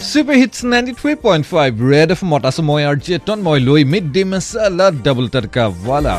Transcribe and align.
Super 0.00 0.36
hits 0.40 0.58
ninety 0.64 0.92
three 0.98 1.12
point 1.24 1.44
five 1.46 1.70
red 1.84 2.10
FM 2.12 2.20
মত 2.28 2.42
আছোঁ 2.50 2.62
মই 2.68 2.82
আৰু 2.90 2.98
জেতন 3.06 3.38
মই 3.46 3.58
লৈ 3.68 3.82
mid 3.92 4.06
day 4.14 4.22
masala 4.30 4.86
double 5.04 5.26
tadka 5.34 5.64
wala 5.86 6.16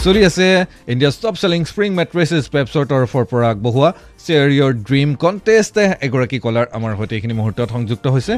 চলি 0.00 0.20
আছে 0.28 0.46
India's 0.92 1.14
top 1.22 1.34
selling 1.42 1.60
spring 1.70 1.90
mattresses 1.98 2.44
পেপছৰ 2.54 2.84
তৰফৰ 2.90 3.24
পৰা 3.30 3.46
আগবঢ়োৱা 3.52 3.90
শ্বেয়াৰ 4.24 4.48
ইয়ৰ 4.56 4.72
ড্ৰিম 4.88 5.08
কণ্টেষ্ট 5.22 5.76
এগৰাকী 6.06 6.38
কলাৰ 6.44 6.66
আমাৰ 6.76 6.92
সৈতে 6.98 7.14
এইখিনি 7.16 7.34
মুহূৰ্তত 7.40 7.68
সংযুক্ত 7.76 8.04
হৈছে 8.14 8.34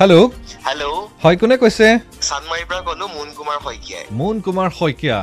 হেল্ল' 0.00 0.26
হেল্ল' 0.66 0.98
হয় 1.24 1.36
কোনে 1.40 1.56
কৈছে 1.62 1.86
চানমাৰীৰ 2.28 2.66
পৰা 2.70 2.82
ক'লো 2.88 3.06
মুন 3.16 3.28
কুমাৰ 3.38 3.58
শইকীয়াই 3.66 4.04
মুন 4.18 4.36
কুমাৰ 4.44 4.68
শইকীয়া 4.78 5.18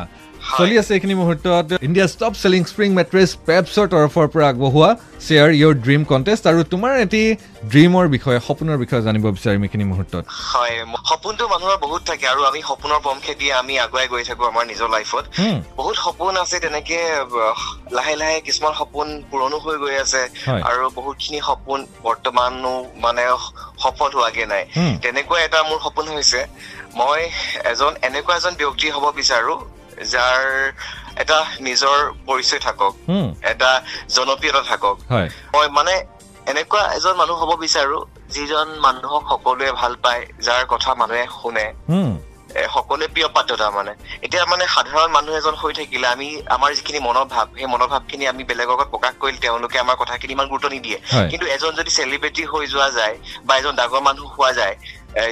চলি 0.60 0.76
আছে 0.82 0.92
এইখিনি 0.98 1.16
মুহূৰ্তত 1.22 1.68
India's 1.88 2.12
top 2.22 2.34
selling 2.44 2.62
spring 2.72 2.90
mattress 3.00 3.30
পেপছৰ 3.48 3.86
তৰফৰ 3.94 4.28
পৰা 4.34 4.46
আগবঢ়োৱা 4.52 4.90
শ্বেয়াৰ 5.26 5.50
ইয়ৰ 5.60 5.74
ড্ৰিম 5.86 6.02
কণ্টেষ্ট 6.12 6.44
আৰু 6.52 6.60
তোমাৰ 6.74 6.94
এটি 7.06 7.22
ড্ৰিমৰ 7.72 8.06
বিষয়ে 8.16 8.40
সপোনৰ 8.48 8.78
বিষয়ে 8.84 9.06
জানিব 9.08 9.26
বিচাৰিম 9.38 9.62
এইখিনি 9.66 9.86
মুহূৰ্তত। 9.92 10.24
হয় 10.52 10.76
সপোনটো 11.10 11.44
মানুহৰ 11.54 11.78
বহুত 11.86 12.02
থাকে 12.10 12.26
আৰু 12.34 12.42
আমি 12.50 12.60
সপোনৰ 12.70 13.00
পমখে 13.06 13.34
দিয়ে 13.40 13.54
আমি 13.62 13.74
আগুৱাই 13.86 14.08
গৈ 14.14 14.24
থাকো 14.30 14.44
আমাৰ 14.52 14.64
নিজৰ 14.72 14.90
লাইফত 14.96 15.24
বহুত 15.80 15.96
সপোন 16.06 16.34
আছে 16.44 16.56
তেনেকে 16.66 17.00
লাহে 17.98 18.16
লাহে 18.22 18.38
কিছুমান 18.48 18.74
সপোন 18.80 19.08
পূৰণো 19.32 19.58
হৈ 19.66 19.78
গৈ 19.84 19.96
আছে। 20.06 20.22
আৰু 20.70 20.84
বহুতখিনি 20.98 21.40
সপোন 21.50 21.80
বৰ্তমানো 22.06 22.74
মানে 23.06 23.24
সফল 23.84 24.10
হোৱাগে 24.18 24.46
নাই। 24.54 24.64
তেনেকুৱা 25.04 25.38
এটা 25.48 25.60
মোৰ 25.70 25.80
সপোন 25.86 26.06
হৈছে। 26.16 26.40
মই 27.00 27.22
এজন 27.72 27.92
এনেকুৱা 28.08 28.34
এজন 28.40 28.54
ব্যক্তি 28.62 28.88
হ'ব 28.96 29.06
বিচাৰো 29.20 29.54
যাৰ 30.06 30.42
এটা 31.16 31.40
নিজৰ 31.62 31.98
পৰিচয় 32.28 32.60
থাকক 32.60 32.94
এটা 33.44 33.72
জনপ্ৰিয়তা 34.08 34.62
থাকক। 34.62 34.96
হয়। 35.12 35.30
মই 35.56 35.68
মানে 35.70 35.94
এনেকুৱা 36.48 36.82
এজন 36.94 37.16
মানুহ 37.18 37.38
হ'ব 37.42 37.52
বিচাৰো 37.60 38.00
যিজন 38.30 38.68
মানুহক 38.80 39.24
সকলোৱে 39.30 39.72
ভাল 39.72 39.94
পায় 40.04 40.24
যাৰ 40.42 40.64
কথা 40.68 40.92
মানুহে 40.96 41.26
শুনে। 41.42 41.66
সকলোৱে 42.76 43.08
প্ৰিয় 43.14 43.28
পাত্ৰ 43.36 43.54
তাৰমানে 43.62 43.94
এতিয়া 44.26 44.44
মানে 44.52 44.64
সাধাৰণ 44.76 45.10
মানুহ 45.18 45.34
এজন 45.38 45.56
হৈ 45.62 45.74
থাকিলে 45.80 46.08
আমি 46.08 46.28
আমাৰ 46.56 46.70
যিখিনি 46.78 47.00
মনোভাৱ 47.08 47.46
সেই 47.58 47.70
মনোভাৱ 47.74 48.02
খিনি 48.10 48.26
আমি 48.28 48.44
বেলেগৰ 48.50 48.76
আগত 48.76 48.88
প্ৰকাশ 48.94 49.14
কৰিলে 49.22 49.40
তেওঁলোকে 49.46 49.78
আমাৰ 49.80 49.96
কথাখিনি 50.02 50.34
ইমান 50.34 50.48
গুৰুত্ব 50.52 50.68
নিদিয়ে। 50.76 50.98
কিন্তু 51.32 51.46
এজন 51.56 51.72
যদি 51.80 51.92
চেলিব্ৰিটি 51.98 52.44
হৈ 52.52 52.66
যোৱা 52.74 52.90
যায় 53.00 53.16
বা 53.46 53.54
এজন 53.60 53.74
ডাঙৰ 53.80 54.02
মানুহ 54.08 54.26
হোৱা 54.36 54.52
যায় 54.60 54.76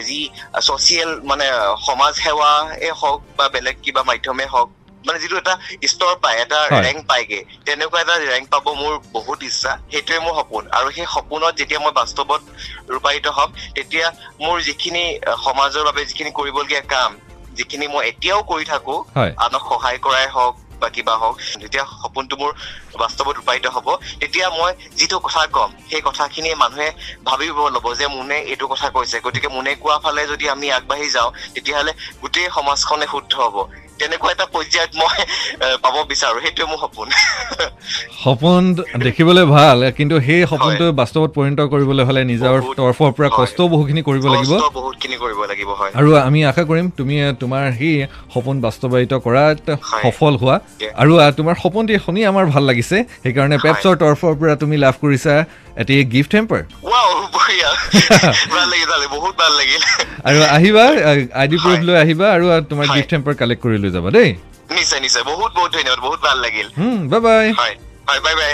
যি 0.08 0.20
ছচিয়েল 0.68 1.12
মানে 1.24 1.46
সমাজ 1.88 2.14
সেৱাই 2.24 2.90
হওক 3.02 3.20
বা 3.38 3.46
বেলেগ 3.56 3.76
কিবা 3.84 4.02
মাধ্যমে 4.10 4.46
হওক 4.54 4.70
মানে 5.06 5.18
যিটো 5.22 5.36
এটা 5.38 5.54
স্তৰ 5.88 6.14
পায় 6.24 6.38
এটা। 6.44 6.60
ৰেংক 6.78 7.00
পায়গে 7.08 7.40
তেনেকুৱা 7.66 8.00
এটা 8.04 8.16
ৰেংক 8.26 8.46
পাব 8.54 8.66
মোৰ 8.82 8.94
বহুত 9.14 9.40
ইচ্ছা 9.50 9.72
সেইটোৱে 9.92 10.20
মোৰ 10.26 10.34
সপোন। 10.40 10.64
আৰু 10.78 10.88
সেই 10.96 11.08
সপোনত 11.16 11.54
যেতিয়া 11.60 11.80
মই 11.80 11.94
বাস্তৱত 12.02 12.42
ৰূপায়িত 12.94 13.26
হ'ম 13.38 13.50
তেতিয়া 13.76 14.08
মোৰ 14.44 14.56
যিখিনি 14.68 15.04
সমাজৰ 15.46 15.84
বাবে 15.90 16.02
যিখিনি 16.10 16.32
কৰিবলগীয়া 16.40 16.84
কাম 16.94 17.12
যিখিনি 17.58 17.86
মই 17.94 18.04
এতিয়াও 18.12 18.42
কৰি 18.52 18.66
থাকো 18.66 18.96
আনক 19.46 19.64
সহায় 19.70 20.00
কৰাই 20.06 20.28
হওক 20.36 20.56
বা 20.82 20.88
কিবা 20.96 21.16
হওক 21.22 21.36
যেতিয়া 21.62 21.84
সপোনটো 21.94 22.36
মোৰ 22.42 22.52
বাস্তৱত 23.02 23.28
ৰূপায়িত 23.38 23.66
হ'ব 23.76 23.88
তেতিয়া 24.22 24.48
মই 24.50 24.72
যিটো 25.00 25.18
কথা 25.20 25.42
ক'ম 25.56 25.70
সেই 25.90 26.02
কথাখিনি 26.02 26.50
মানুহে 26.56 26.90
ভাবিব 27.26 27.58
ল'ব 27.76 27.86
যে 28.00 28.08
মোনে 28.08 28.38
এইটো 28.52 28.66
কথা 28.68 28.88
কৈছে। 28.96 29.18
গতিকে 29.26 29.50
মোনে 29.56 29.72
কোৱা 29.84 29.98
ফালে 30.04 30.22
যদি 30.28 30.46
আমি 30.50 30.68
আগবাঢ়ি 30.78 31.08
যাওঁ 31.16 31.30
তেতিয়াহ'লে 31.54 31.94
গোটেই 32.22 32.48
সমাজখনে 32.58 33.06
শুদ্ধ 33.14 33.34
হ'ব। 33.44 33.58
তেনেকুৱা 34.02 34.30
এটা 34.36 34.46
পৰ্যায়ত 34.56 34.92
মই 35.02 35.18
পাব 35.84 35.96
বিচাৰো 36.12 36.38
সেইটোৱে 36.44 36.66
মোৰ 36.72 36.80
সপোন 36.84 37.08
সপোন 38.24 38.62
দেখিবলৈ 39.06 39.46
ভাল 39.58 39.78
কিন্তু 39.98 40.16
সেই 40.28 40.42
সপোনটো 40.52 40.86
বাস্তৱত 41.02 41.30
পৰিণত 41.38 41.60
কৰিবলৈ 41.74 42.04
হ'লে 42.10 42.22
নিজৰ 42.32 42.56
তৰফৰ 42.80 43.12
পৰা। 43.18 43.28
কষ্টও 43.40 43.68
বহুখিনি 43.74 44.02
কৰিব 44.08 44.26
লাগিব 44.34 44.54
বহুতখিনি 44.80 45.16
কৰিব 45.24 45.40
লাগিব 45.52 45.70
হয় 45.80 45.92
আৰু 46.00 46.10
আমি 46.28 46.40
আশা 46.52 46.64
কৰিম 46.70 46.86
তুমি 47.00 47.16
তোমাৰ 47.42 47.64
সেই 47.80 47.96
সপোন 48.34 48.56
বাস্তৱায়িত 48.66 49.14
কৰাত। 49.26 49.66
সফল 50.04 50.34
হোৱা. 50.42 50.56
আৰু 51.02 51.12
তোমাৰ 51.40 51.56
সপোনটি 51.64 51.94
শুনি 52.06 52.22
আমাৰ 52.32 52.46
ভাল 52.54 52.64
লাগিছে 52.70 52.98
সেইকাৰণে। 53.24 53.58
পেপছৰ 53.66 53.96
তৰফৰ 54.04 54.34
পৰা 54.40 54.54
তুমি 54.64 54.76
লাভ 54.86 54.96
কৰিছা 55.04 55.34
এটি 55.82 55.94
গিফ্ট 56.14 56.32
হেম্পাৰ 56.38 56.62
আৰু 60.28 60.40
আহিবা 60.58 60.84
আই 61.42 61.46
ডি 61.52 61.58
প্ৰুফ। 61.64 61.80
লৈ 61.88 61.96
আহিবা 62.04 62.28
আৰু 62.36 62.46
তোমাৰ। 62.72 62.86
গিফ্ট 62.96 63.12
হেম্পাৰ 63.16 63.34
কালেক্ট 63.42 63.62
কৰি 63.66 63.78
লৈ 63.84 63.92
যাবা 63.96 64.10
দেই। 64.16 64.30
নিশ্চয় 64.78 65.00
নিশ্চয় 65.06 65.24
বহুত 65.32 65.52
বহুত 65.58 65.70
ধন্যবাদ 65.76 66.00
বহুত 66.08 66.20
ভাল 66.28 66.38
লাগিল। 66.46 66.68
বাই 67.12 67.22
বাই 68.08 68.20
বাই 68.26 68.36
বাই 68.40 68.54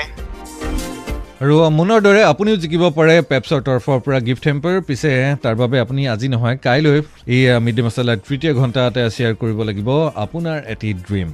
আৰু 1.42 1.56
মোনৰ 1.78 2.00
দৰে 2.06 2.22
আপুনিও 2.32 2.58
জিকিব 2.64 2.84
পাৰে 2.98 3.16
পেপছৰ 3.30 3.60
তৰফৰ 3.68 3.98
পৰা 4.06 4.20
গিফ্ট 4.28 4.44
হেম্পাৰ 4.50 4.76
পিছে 4.88 5.12
তাৰ 5.44 5.56
বাবে 5.62 5.78
আপুনি 5.86 6.02
আজি 6.14 6.28
নহয় 6.34 6.56
কাইলৈ 6.66 6.98
এই 7.34 7.42
মিড 7.66 7.76
ডে 7.78 7.82
মছলাৰ 7.88 8.18
তৃতীয় 8.28 8.52
ঘণ্টাতে 8.60 9.02
শ্বেয়াৰ 9.16 9.34
কৰিব 9.42 9.60
লাগিব 9.70 9.90
আপোনাৰ 10.26 10.58
এটি 10.74 10.90
ড্ৰিম 11.08 11.28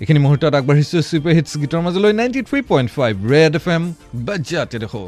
এইখিনি 0.00 0.20
মুহূৰ্তত 0.24 0.52
আগবাঢ়িছোঁ 0.58 1.00
ছুপাৰ 1.08 1.32
হিটছ 1.38 1.52
গীতৰ 1.62 1.80
মাজলৈ 1.86 2.12
ninety 2.20 2.40
three 2.48 2.60
point 2.70 2.88
five 2.96 3.12
red 3.32 3.52
F 3.60 3.66
M 3.76 3.82
বাজ্যাতে 4.28 4.76
দেখোঁ। 4.84 5.06